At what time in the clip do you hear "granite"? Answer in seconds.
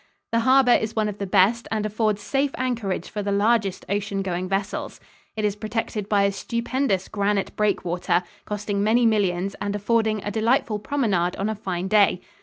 7.07-7.55